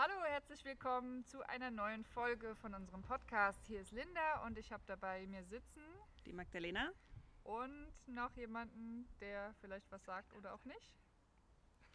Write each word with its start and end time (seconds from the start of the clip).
Hallo, 0.00 0.14
herzlich 0.28 0.64
willkommen 0.64 1.24
zu 1.24 1.42
einer 1.48 1.72
neuen 1.72 2.04
Folge 2.04 2.54
von 2.54 2.72
unserem 2.72 3.02
Podcast. 3.02 3.58
Hier 3.66 3.80
ist 3.80 3.90
Linda 3.90 4.46
und 4.46 4.56
ich 4.56 4.70
habe 4.70 4.84
dabei 4.86 5.26
mir 5.26 5.42
sitzen 5.42 5.82
Die 6.24 6.32
Magdalena. 6.32 6.92
und 7.42 7.88
noch 8.06 8.30
jemanden, 8.36 9.08
der 9.20 9.52
vielleicht 9.60 9.90
was 9.90 10.04
sagt 10.04 10.32
oder 10.34 10.54
auch 10.54 10.64
nicht. 10.66 10.94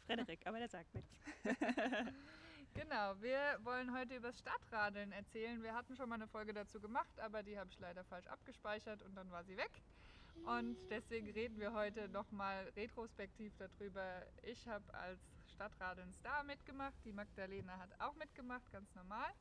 Frederik, 0.06 0.46
aber 0.46 0.60
der 0.60 0.68
sagt 0.68 0.94
nichts. 0.94 1.18
Genau, 2.74 3.22
wir 3.22 3.58
wollen 3.62 3.98
heute 3.98 4.18
über 4.18 4.30
das 4.32 4.40
Stadtradeln 4.40 5.14
erzählen. 5.14 5.64
Wir 5.64 5.74
hatten 5.74 5.96
schon 5.96 6.10
mal 6.10 6.16
eine 6.16 6.28
Folge 6.28 6.54
dazu 6.54 6.82
gemacht, 6.82 7.18
aber 7.22 7.42
die 7.42 7.58
habe 7.58 7.70
ich 7.70 7.80
leider 7.80 8.04
falsch 8.04 8.28
abgespeichert 8.28 9.02
und 9.04 9.16
dann 9.16 9.32
war 9.32 9.46
sie 9.46 9.56
weg. 9.56 9.72
Und 10.46 10.76
deswegen 10.90 11.30
reden 11.30 11.58
wir 11.58 11.72
heute 11.72 12.10
nochmal 12.10 12.68
retrospektiv 12.76 13.54
darüber. 13.58 14.26
Ich 14.42 14.68
habe 14.68 14.94
als 14.94 15.22
Stadtradeln 15.54 16.12
Star 16.14 16.44
mitgemacht, 16.44 16.96
die 17.06 17.14
Magdalena 17.14 17.78
hat 17.78 17.90
auch 18.00 18.16
mitgemacht, 18.16 18.70
ganz 18.72 18.94
normal. 18.96 19.32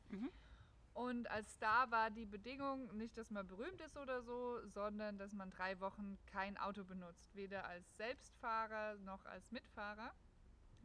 Und 0.95 1.31
als 1.31 1.55
Star 1.55 1.91
war 1.91 2.11
die 2.11 2.27
Bedingung 2.27 2.95
nicht, 2.97 3.17
dass 3.17 3.31
man 3.31 3.47
berühmt 3.47 3.81
ist 3.81 3.97
oder 3.97 4.23
so, 4.23 4.61
sondern 4.69 5.17
dass 5.19 5.33
man 5.33 5.51
drei 5.51 5.81
Wochen 5.81 6.19
kein 6.27 6.59
Auto 6.59 6.85
benutzt, 6.85 7.35
weder 7.35 7.65
als 7.65 7.97
Selbstfahrer 7.97 8.97
noch 8.99 9.25
als 9.25 9.51
Mitfahrer. 9.51 10.13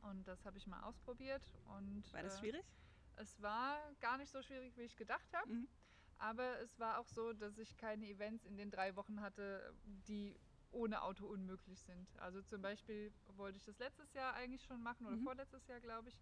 Und 0.03 0.25
das 0.27 0.45
habe 0.45 0.57
ich 0.57 0.67
mal 0.67 0.81
ausprobiert. 0.83 1.41
Und, 1.77 2.11
War 2.13 2.23
das 2.23 2.35
äh, 2.35 2.39
schwierig? 2.39 2.65
es 3.17 3.41
war 3.41 3.79
gar 3.99 4.17
nicht 4.17 4.31
so 4.31 4.41
schwierig, 4.41 4.77
wie 4.77 4.83
ich 4.83 4.95
gedacht 4.95 5.27
habe. 5.33 5.51
Mhm. 5.51 5.67
Aber 6.19 6.59
es 6.61 6.79
war 6.79 6.99
auch 6.99 7.07
so, 7.07 7.33
dass 7.33 7.57
ich 7.57 7.77
keine 7.77 8.07
Events 8.07 8.45
in 8.45 8.57
den 8.57 8.71
drei 8.71 8.95
Wochen 8.95 9.21
hatte, 9.21 9.73
die 10.07 10.35
ohne 10.71 11.01
Auto 11.01 11.25
unmöglich 11.27 11.79
sind. 11.81 12.07
Also 12.19 12.41
zum 12.41 12.61
Beispiel 12.61 13.11
wollte 13.27 13.57
ich 13.57 13.65
das 13.65 13.77
letztes 13.79 14.13
Jahr 14.13 14.33
eigentlich 14.33 14.63
schon 14.63 14.81
machen 14.81 15.05
oder 15.05 15.15
Mhm. 15.17 15.23
vorletztes 15.23 15.67
Jahr, 15.67 15.79
glaube 15.79 16.09
ich. 16.09 16.15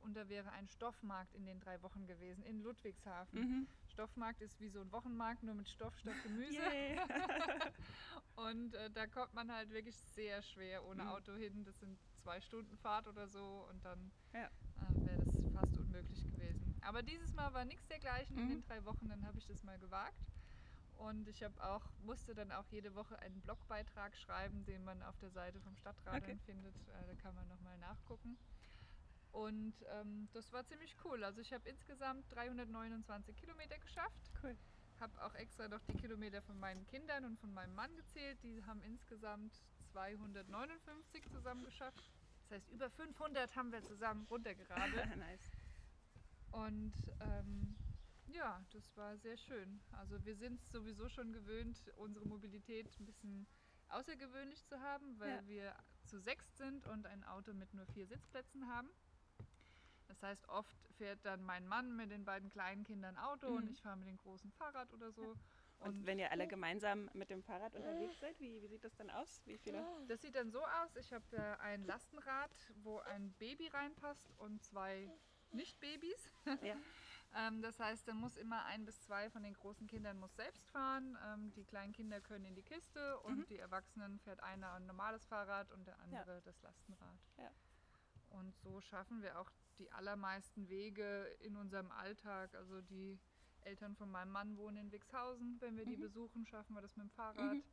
Und 0.00 0.14
da 0.14 0.28
wäre 0.28 0.52
ein 0.52 0.68
Stoffmarkt 0.68 1.34
in 1.34 1.44
den 1.44 1.58
drei 1.60 1.82
Wochen 1.82 2.06
gewesen, 2.06 2.44
in 2.44 2.60
Ludwigshafen. 2.62 3.40
Mhm. 3.40 3.68
Stoffmarkt 3.88 4.40
ist 4.42 4.60
wie 4.60 4.68
so 4.68 4.80
ein 4.80 4.92
Wochenmarkt, 4.92 5.42
nur 5.42 5.54
mit 5.54 5.68
Stoff 5.68 5.96
statt 5.98 6.14
Gemüse. 6.22 6.58
Und 8.36 8.74
äh, 8.74 8.90
da 8.90 9.06
kommt 9.08 9.34
man 9.34 9.52
halt 9.52 9.70
wirklich 9.70 9.96
sehr 9.96 10.42
schwer 10.42 10.84
ohne 10.84 11.02
Mhm. 11.02 11.08
Auto 11.08 11.34
hin. 11.34 11.64
Das 11.64 11.80
sind 11.80 11.98
zwei 12.16 12.40
Stunden 12.40 12.76
Fahrt 12.78 13.08
oder 13.08 13.26
so 13.28 13.66
und 13.68 13.84
dann 13.84 14.12
Ja. 14.32 14.46
äh, 14.46 15.04
wäre 15.04 15.18
das 15.18 15.28
fast 15.52 15.76
unmöglich 15.78 16.24
gewesen. 16.28 16.76
Aber 16.80 17.02
dieses 17.02 17.32
Mal 17.32 17.52
war 17.52 17.64
nichts 17.64 17.88
dergleichen 17.88 18.38
in 18.38 18.44
Mhm. 18.44 18.48
den 18.50 18.62
drei 18.62 18.84
Wochen, 18.84 19.08
dann 19.08 19.24
habe 19.26 19.38
ich 19.38 19.46
das 19.46 19.62
mal 19.64 19.78
gewagt. 19.78 20.18
Und 20.98 21.28
ich 21.28 21.42
habe 21.44 21.54
auch, 21.64 21.82
musste 22.02 22.34
dann 22.34 22.50
auch 22.50 22.66
jede 22.70 22.94
Woche 22.94 23.18
einen 23.20 23.40
Blogbeitrag 23.40 24.16
schreiben, 24.16 24.64
den 24.64 24.84
man 24.84 25.00
auf 25.04 25.16
der 25.18 25.30
Seite 25.30 25.60
vom 25.60 25.76
Stadtradeln 25.76 26.22
Okay. 26.24 26.38
findet. 26.44 26.74
Äh, 26.88 27.06
da 27.06 27.14
kann 27.14 27.34
man 27.36 27.46
nochmal 27.48 27.78
nachgucken. 27.78 28.36
Und 29.30 29.74
ähm, 29.92 30.28
das 30.32 30.52
war 30.52 30.64
ziemlich 30.66 30.96
cool. 31.04 31.22
Also 31.22 31.40
ich 31.40 31.52
habe 31.52 31.68
insgesamt 31.68 32.24
329 32.34 33.36
Kilometer 33.36 33.78
geschafft. 33.78 34.30
Cool. 34.42 34.56
Habe 34.98 35.22
auch 35.24 35.34
extra 35.36 35.68
noch 35.68 35.80
die 35.84 35.96
Kilometer 35.96 36.42
von 36.42 36.58
meinen 36.58 36.84
Kindern 36.88 37.24
und 37.24 37.38
von 37.38 37.54
meinem 37.54 37.74
Mann 37.76 37.94
gezählt. 37.94 38.42
Die 38.42 38.64
haben 38.64 38.82
insgesamt 38.82 39.62
259 39.92 41.28
zusammen 41.30 41.64
geschafft. 41.64 42.10
Das 42.42 42.56
heißt, 42.56 42.70
über 42.70 42.90
500 42.90 43.54
haben 43.54 43.70
wir 43.70 43.82
zusammen 43.84 44.26
runtergeradelt. 44.28 45.16
nice. 45.16 45.52
Und 46.50 46.92
ähm, 47.20 47.76
ja, 48.32 48.64
das 48.72 48.96
war 48.96 49.16
sehr 49.18 49.36
schön. 49.36 49.80
Also 49.92 50.24
wir 50.24 50.36
sind 50.36 50.60
es 50.60 50.70
sowieso 50.70 51.08
schon 51.08 51.32
gewöhnt, 51.32 51.76
unsere 51.96 52.24
Mobilität 52.26 52.86
ein 53.00 53.06
bisschen 53.06 53.46
außergewöhnlich 53.88 54.64
zu 54.66 54.80
haben, 54.80 55.18
weil 55.18 55.36
Ja. 55.36 55.46
wir 55.46 55.76
zu 56.06 56.18
sechs 56.20 56.56
sind 56.56 56.86
und 56.86 57.06
ein 57.06 57.24
Auto 57.24 57.52
mit 57.54 57.72
nur 57.74 57.86
vier 57.86 58.06
Sitzplätzen 58.06 58.68
haben. 58.68 58.90
Das 60.08 60.22
heißt, 60.22 60.48
oft 60.48 60.76
fährt 60.96 61.24
dann 61.24 61.42
mein 61.44 61.66
Mann 61.68 61.94
mit 61.94 62.10
den 62.10 62.24
beiden 62.24 62.48
kleinen 62.48 62.82
Kindern 62.84 63.16
Auto 63.18 63.48
und 63.48 63.64
Mhm. 63.66 63.70
ich 63.72 63.82
fahre 63.82 63.96
mit 63.98 64.08
dem 64.08 64.16
großen 64.16 64.50
Fahrrad 64.52 64.92
oder 64.92 65.12
so. 65.12 65.36
Und, 65.80 66.06
wenn 66.06 66.18
ihr 66.18 66.32
alle 66.32 66.48
gemeinsam 66.48 67.08
mit 67.14 67.30
dem 67.30 67.40
Fahrrad 67.42 67.74
unterwegs 67.76 68.18
seid, 68.18 68.38
wie, 68.40 68.60
wie 68.60 68.66
sieht 68.66 68.82
das 68.84 68.96
dann 68.96 69.10
aus? 69.10 69.40
Wie 69.46 69.56
viele? 69.58 69.86
Das 70.08 70.20
sieht 70.22 70.34
dann 70.34 70.50
so 70.50 70.64
aus, 70.64 70.96
ich 70.96 71.12
habe 71.12 71.24
äh, 71.36 71.56
ein 71.60 71.84
Lastenrad, 71.84 72.50
wo 72.82 72.98
ein 72.98 73.32
Baby 73.34 73.68
reinpasst 73.68 74.34
und 74.38 74.62
zwei 74.64 75.08
Nicht-Babys. 75.52 76.32
Ja. 76.62 76.76
Ähm, 77.34 77.60
das 77.62 77.78
heißt, 77.78 78.08
dann 78.08 78.16
muss 78.16 78.36
immer 78.36 78.64
ein 78.64 78.84
bis 78.84 79.00
zwei 79.02 79.28
von 79.30 79.42
den 79.42 79.54
großen 79.54 79.86
Kindern 79.86 80.18
muss 80.18 80.34
selbst 80.36 80.68
fahren. 80.70 81.16
Ähm, 81.26 81.52
die 81.54 81.64
kleinen 81.64 81.92
Kinder 81.92 82.20
können 82.20 82.46
in 82.46 82.54
die 82.54 82.62
Kiste 82.62 83.18
und 83.20 83.38
Mhm. 83.40 83.46
die 83.46 83.58
Erwachsenen 83.58 84.18
fährt 84.20 84.42
einer 84.42 84.72
ein 84.72 84.86
normales 84.86 85.24
Fahrrad 85.26 85.70
und 85.72 85.86
der 85.86 85.98
andere 86.00 86.40
das 86.42 86.60
Lastenrad. 86.62 87.18
Ja. 87.36 87.50
Und 88.30 88.56
so 88.58 88.80
schaffen 88.80 89.22
wir 89.22 89.38
auch 89.38 89.50
die 89.78 89.90
allermeisten 89.92 90.68
Wege 90.68 91.24
in 91.40 91.56
unserem 91.56 91.90
Alltag. 91.92 92.54
Also 92.54 92.80
die 92.82 93.18
Eltern 93.62 93.94
von 93.96 94.10
meinem 94.10 94.30
Mann 94.32 94.56
wohnen 94.56 94.76
in 94.78 94.92
Wixhausen. 94.92 95.56
Wenn 95.60 95.76
wir 95.76 95.84
die 95.84 95.96
Mhm. 95.96 96.00
besuchen, 96.02 96.46
schaffen 96.46 96.74
wir 96.74 96.82
das 96.82 96.96
mit 96.96 97.06
dem 97.06 97.10
Fahrrad. 97.10 97.54
Mhm. 97.54 97.64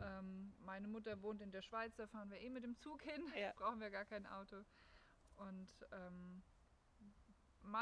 Ähm, 0.00 0.54
meine 0.64 0.88
Mutter 0.88 1.20
wohnt 1.22 1.40
in 1.40 1.50
der 1.52 1.62
Schweiz, 1.62 1.94
da 1.96 2.06
fahren 2.06 2.30
wir 2.30 2.40
eh 2.40 2.50
mit 2.50 2.64
dem 2.64 2.76
Zug 2.78 3.02
hin. 3.02 3.22
Ja. 3.36 3.52
Brauchen 3.56 3.80
wir 3.80 3.90
gar 3.90 4.04
kein 4.04 4.26
Auto. 4.26 4.64
Und 5.36 5.68
ähm, 5.92 6.42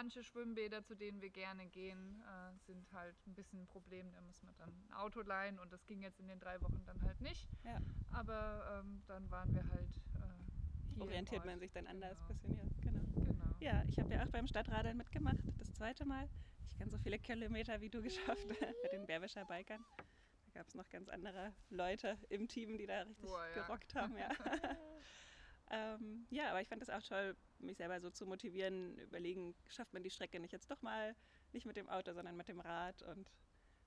manche 0.03 0.25
Schwimmbäder, 0.25 0.83
zu 0.83 0.97
denen 0.97 1.21
wir 1.23 1.31
gerne 1.31 1.65
gehen, 1.69 2.21
äh, 2.23 2.59
sind 2.67 2.91
halt 2.93 3.15
ein 3.29 3.35
bisschen 3.35 3.61
ein 3.61 3.67
Problem. 3.69 4.11
Da 4.13 4.21
muss 4.21 4.43
man 4.43 4.53
dann 4.57 4.69
ein 4.69 4.95
Auto 4.95 5.21
leihen 5.21 5.61
und 5.61 5.73
das 5.73 5.87
ging 5.87 6.03
jetzt 6.03 6.19
in 6.19 6.27
den 6.27 6.41
drei 6.41 6.61
Wochen 6.61 6.85
dann 6.85 7.01
halt 7.05 7.21
nicht. 7.21 7.49
Ja. 7.63 7.79
Aber 8.11 8.81
ähm, 8.81 9.05
dann 9.07 9.31
waren 9.31 9.55
wir 9.55 9.65
halt 9.69 9.91
äh, 10.17 11.01
Orientiert 11.01 11.45
man 11.45 11.61
sich 11.61 11.71
dann 11.71 11.87
anders 11.87 12.19
Genau. 12.19 12.29
bisschen, 12.29 12.57
ja. 12.57 12.65
Genau. 12.83 13.01
Genau. 13.15 13.57
Ja, 13.61 13.85
ich 13.87 13.99
habe 14.01 14.13
ja 14.13 14.25
auch 14.25 14.29
beim 14.29 14.49
Stadtradeln 14.49 14.97
mitgemacht, 14.97 15.45
das 15.59 15.73
zweite 15.73 16.05
Mal. 16.05 16.29
Ich 16.67 16.77
kann 16.77 16.91
so 16.91 16.99
viele 16.99 17.21
Kilometer 17.21 17.81
wie 17.81 17.89
du 17.89 18.03
geschafft 18.03 18.45
bei 18.83 18.89
den 18.89 19.07
Berwischer 19.07 19.45
Bikern. 19.45 19.85
Da 20.47 20.59
gab 20.59 20.67
es 20.67 20.75
noch 20.75 20.89
ganz 20.91 21.09
andere 21.09 21.55
Leute 21.71 22.19
im 22.29 22.49
Team, 22.49 22.77
die 22.77 22.87
da 22.87 23.03
richtig 23.03 23.31
Boah, 23.31 23.47
ja. 23.47 23.55
gerockt 23.55 23.95
haben. 23.95 24.19
Ja. 24.19 24.31
ähm, 25.71 26.27
ja, 26.31 26.51
aber 26.51 26.61
ich 26.61 26.69
fand 26.69 26.83
es 26.83 26.91
auch 26.91 27.03
toll, 27.03 27.37
mich 27.63 27.77
selber 27.77 28.01
so 28.01 28.11
zu 28.11 28.27
motivieren, 28.27 28.99
überlegen, 28.99 29.55
schafft 29.69 29.93
man 29.93 30.03
die 30.03 30.11
Strecke 30.11 30.41
nicht 30.41 30.53
jetzt 30.53 30.71
doch 30.71 30.83
mal, 30.83 31.15
nicht 31.53 31.67
mit 31.67 31.77
dem 31.77 31.89
Auto, 31.89 32.13
sondern 32.13 32.37
mit 32.37 32.49
dem 32.49 32.61
Rad. 32.61 33.03
Und 33.03 33.31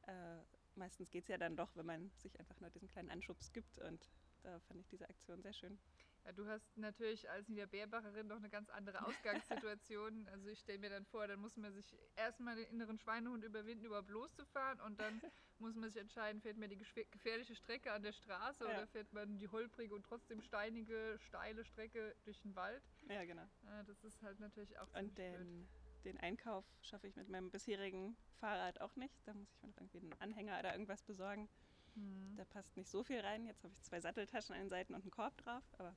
äh, 0.08 0.38
meistens 0.76 1.12
geht 1.12 1.24
es 1.24 1.30
ja 1.30 1.38
dann 1.38 1.56
doch, 1.56 1.76
wenn 1.76 1.86
man 1.86 2.12
sich 2.18 2.40
einfach 2.40 2.60
nur 2.60 2.70
diesen 2.70 2.88
kleinen 2.88 3.10
Anschubs 3.10 3.52
gibt. 3.52 3.80
Und 3.80 4.10
da 4.44 4.60
fand 4.62 4.80
ich 4.80 4.88
diese 4.88 5.10
Aktion 5.10 5.42
sehr 5.42 5.54
schön. 5.54 5.78
Ja, 6.26 6.32
du 6.32 6.48
hast 6.48 6.76
natürlich 6.76 7.30
als 7.30 7.48
Niederbeerbacherin 7.50 8.28
noch 8.28 8.38
eine 8.38 8.50
ganz 8.50 8.70
andere 8.70 9.06
Ausgangssituation. 9.06 10.28
Also 10.32 10.48
ich 10.50 10.60
stelle 10.60 10.80
mir 10.80 10.90
dann 10.90 11.06
vor, 11.06 11.28
dann 11.28 11.40
muss 11.40 11.56
man 11.56 11.72
sich 11.72 11.96
erstmal 12.16 12.56
den 12.56 12.66
inneren 12.66 12.98
Schweinehund 12.98 13.44
überwinden, 13.44 13.86
überhaupt 13.86 14.10
loszufahren 14.10 14.80
und 14.82 15.00
dann 15.00 15.22
muss 15.60 15.76
man 15.76 15.90
sich 15.90 16.02
entscheiden, 16.02 16.42
fährt 16.42 16.58
man 16.58 16.70
die 16.70 16.78
gefährliche 17.12 17.56
Strecke 17.56 17.92
an 17.94 18.02
der 18.04 18.12
Straße 18.12 18.64
Ja. 18.66 18.72
oder 18.72 18.88
fährt 18.88 19.14
man 19.14 19.38
die 19.38 19.48
holprige 19.48 19.94
und 19.94 20.04
trotzdem 20.04 20.42
steinige, 20.42 21.18
steile 21.20 21.64
Strecke 21.64 22.16
durch 22.26 22.42
den 22.42 22.56
Wald. 22.56 22.82
Ja, 23.08 23.24
genau. 23.24 23.48
Ja, 23.64 23.84
das 23.84 24.04
ist 24.04 24.22
halt 24.24 24.40
natürlich 24.40 24.78
auch 24.80 24.88
Und 24.88 24.94
ziemlich 24.94 25.14
blöd. 25.16 25.40
den, 25.40 25.68
den 26.06 26.20
Einkauf 26.20 26.66
schaffe 26.82 27.08
ich 27.08 27.16
mit 27.16 27.30
meinem 27.30 27.52
bisherigen 27.52 28.18
Fahrrad 28.40 28.82
auch 28.82 28.96
nicht. 28.96 29.16
Da 29.26 29.34
muss 29.34 29.50
ich 29.52 29.62
mir 29.62 29.70
noch 29.70 29.78
irgendwie 29.78 30.00
einen 30.00 30.14
Anhänger 30.20 30.60
oder 30.60 30.72
irgendwas 30.74 31.04
besorgen. 31.04 31.48
Hm. 31.94 32.34
Da 32.36 32.44
passt 32.46 32.76
nicht 32.76 32.90
so 32.90 33.04
viel 33.04 33.20
rein. 33.22 33.46
Jetzt 33.46 33.64
habe 33.64 33.74
ich 33.74 33.82
zwei 33.84 34.02
Satteltaschen 34.02 34.54
an 34.56 34.62
den 34.62 34.70
Seiten 34.70 34.94
und 34.96 35.04
einen 35.04 35.12
Korb 35.12 35.38
drauf. 35.38 35.64
Aber 35.78 35.96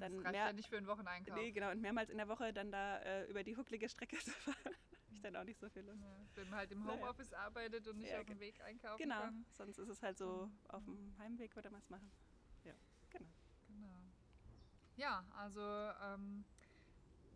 Das 0.00 0.10
dann 0.10 0.18
reicht 0.20 0.32
mehr, 0.32 0.46
ja 0.46 0.52
nicht 0.52 0.68
für 0.68 0.76
einen 0.78 0.86
Wocheneinkauf. 0.86 1.38
nee, 1.38 1.52
genau, 1.52 1.70
und 1.70 1.80
mehrmals 1.80 2.10
in 2.10 2.16
der 2.18 2.28
Woche 2.28 2.52
dann 2.52 2.70
da 2.72 2.98
äh, 2.98 3.30
über 3.30 3.42
die 3.44 3.56
hucklige 3.56 3.88
Strecke 3.88 4.16
zu 4.18 4.30
fahren, 4.30 4.74
ich 5.12 5.20
dann 5.22 5.36
auch 5.36 5.44
nicht 5.44 5.58
so 5.60 5.68
viel 5.68 5.82
Lust. 5.82 6.00
Ja, 6.00 6.26
wenn 6.34 6.48
man 6.48 6.58
halt 6.58 6.72
im 6.72 6.84
Naja. 6.84 7.00
Homeoffice 7.00 7.32
arbeitet 7.32 7.86
und 7.88 7.98
nicht 7.98 8.12
Ja, 8.12 8.20
auf 8.20 8.26
dem 8.26 8.40
Weg 8.40 8.60
einkaufen 8.60 9.02
Genau, 9.02 9.20
kann. 9.20 9.44
sonst 9.52 9.78
ist 9.78 9.88
es 9.88 10.02
halt 10.02 10.18
so 10.18 10.50
auf 10.68 10.84
dem 10.84 11.16
Heimweg 11.18 11.54
würde 11.56 11.70
man 11.70 11.80
es 11.80 11.90
machen. 11.90 12.10
Ja, 12.64 12.74
genau. 13.10 13.30
Genau. 13.68 14.00
Ja, 14.96 15.24
also 15.34 15.60
ähm, 15.60 16.44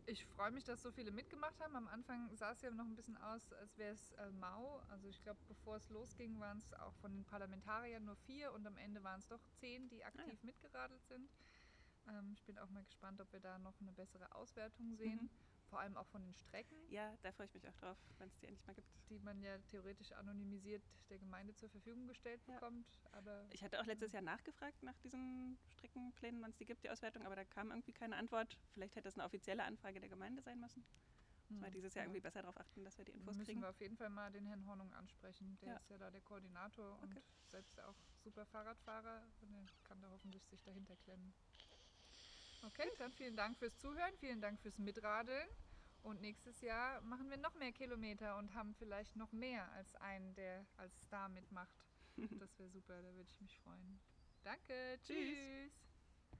ich 0.07 0.27
freue 0.27 0.51
mich, 0.51 0.65
dass 0.65 0.83
so 0.83 0.93
viele 0.93 1.11
mitgemacht 1.11 1.59
haben. 1.61 1.77
Am 1.77 1.89
Anfang 1.89 2.35
sah 2.37 2.53
es 2.53 2.61
ja 2.62 2.71
noch 2.71 2.85
ein 2.85 2.94
bisschen 2.97 3.17
aus, 3.17 3.53
als 3.53 3.79
wäre 3.79 3.93
es 3.94 4.12
äh, 4.12 4.31
mau. 4.33 4.79
Also 4.91 5.09
ich 5.09 5.23
glaube, 5.23 5.41
bevor 5.49 5.77
es 5.77 5.88
losging, 5.88 6.38
waren 6.41 6.59
es 6.59 6.73
auch 6.75 6.94
von 6.97 7.12
den 7.12 7.25
Parlamentariern 7.25 8.05
nur 8.05 8.17
vier 8.17 8.53
und 8.53 8.67
am 8.67 8.77
Ende 8.77 9.03
waren 9.03 9.21
es 9.21 9.29
doch 9.29 9.41
zehn, 9.53 9.88
die 9.88 10.05
aktiv 10.05 10.27
Ah, 10.27 10.29
ja. 10.33 10.38
mitgeradelt 10.43 11.06
sind. 11.06 11.31
Ähm, 12.09 12.33
ich 12.33 12.43
bin 12.45 12.59
auch 12.59 12.69
mal 12.71 12.85
gespannt, 12.85 13.21
ob 13.21 13.33
wir 13.33 13.41
da 13.41 13.59
noch 13.59 13.81
eine 13.81 13.93
bessere 13.93 14.35
Auswertung 14.35 14.95
sehen. 14.97 15.21
Mhm. 15.23 15.31
Vor 15.71 15.81
allem 15.81 15.97
auch 15.97 16.06
von 16.06 16.23
den 16.23 16.35
Strecken, 16.35 16.77
Ja, 16.91 17.17
da 17.23 17.33
freue 17.33 17.47
ich 17.47 17.55
mich 17.55 17.67
auch 17.69 17.75
drauf, 17.75 17.97
wenn 18.19 18.29
es 18.29 18.37
die 18.39 18.47
endlich 18.47 18.67
mal 18.67 18.75
gibt. 18.75 18.87
die 19.09 19.19
man 19.19 19.43
ja 19.43 19.59
theoretisch 19.71 20.12
anonymisiert 20.12 20.83
der 21.09 21.19
Gemeinde 21.19 21.55
zur 21.55 21.69
Verfügung 21.71 22.06
gestellt 22.06 22.41
Ja. 22.47 22.55
bekommt. 22.55 22.87
Aber 23.12 23.49
Ich 23.53 23.65
hatte 23.65 23.81
auch 23.81 23.87
letztes 23.87 24.12
Jahr 24.12 24.23
nachgefragt 24.23 24.83
nach 24.83 24.97
diesen 24.99 25.59
Streckenplänen, 25.69 26.41
wann 26.43 26.51
es 26.51 26.56
die 26.59 26.65
gibt, 26.67 26.85
die 26.85 26.91
Auswertung, 26.91 27.25
aber 27.25 27.35
da 27.37 27.45
kam 27.45 27.71
irgendwie 27.71 27.93
keine 27.93 28.17
Antwort. 28.17 28.57
Vielleicht 28.73 28.95
hätte 28.97 29.09
es 29.09 29.15
eine 29.17 29.25
offizielle 29.25 29.65
Anfrage 29.65 30.00
der 30.00 30.09
Gemeinde 30.09 30.43
sein 30.43 30.61
müssen. 30.61 30.85
Müssen 31.49 31.61
wir 31.61 31.67
Hm, 31.67 31.73
dieses 31.75 31.95
Jahr 31.95 32.05
ja. 32.05 32.09
irgendwie 32.09 32.21
besser 32.21 32.43
darauf 32.43 32.57
achten, 32.59 32.85
dass 32.85 32.97
wir 32.99 33.05
die 33.05 33.12
Infos 33.12 33.37
müssen 33.37 33.47
kriegen. 33.47 33.61
wir 33.61 33.69
auf 33.71 33.81
jeden 33.81 33.97
Fall 33.97 34.11
mal 34.11 34.31
den 34.31 34.47
Herrn 34.47 34.65
Hornung 34.67 34.93
ansprechen. 34.95 35.57
Der 35.61 35.69
Ja. 35.71 35.77
ist 35.77 35.91
ja 35.91 35.99
da 35.99 36.11
der 36.11 36.21
Koordinator 36.23 36.99
und 37.00 37.11
Okay. 37.11 37.23
selbst 37.50 37.81
auch 37.81 37.95
super 38.23 38.47
Fahrradfahrer 38.47 39.23
und 39.43 39.55
er 39.55 39.67
kann 39.85 40.00
da 40.00 40.11
hoffentlich 40.11 40.45
sich 40.47 40.62
dahinter 40.62 40.97
klemmen. 40.97 41.35
Okay, 42.66 42.90
dann 42.99 43.12
vielen 43.12 43.37
Dank 43.37 43.58
fürs 43.58 43.78
Zuhören, 43.78 44.16
vielen 44.19 44.40
Dank 44.40 44.58
fürs 44.61 44.78
Mitradeln 44.78 45.49
Und 46.02 46.20
nächstes 46.22 46.62
Jahr 46.62 47.00
machen 47.02 47.28
wir 47.28 47.37
noch 47.37 47.55
mehr 47.55 47.72
Kilometer 47.72 48.38
und 48.38 48.55
haben 48.55 48.75
vielleicht 48.75 49.16
noch 49.16 49.32
mehr 49.32 49.70
als 49.72 49.94
einen, 49.96 50.34
der 50.34 50.66
als 50.76 51.02
Star 51.02 51.28
mitmacht. 51.28 51.76
Das 52.40 52.58
wäre 52.58 52.70
super, 52.70 53.02
da 53.02 53.14
würde 53.14 53.28
ich 53.28 53.40
mich 53.40 53.58
freuen. 53.58 54.00
Danke, 54.44 54.99
tschüss. 55.02 55.16
Tschüss. 55.16 55.94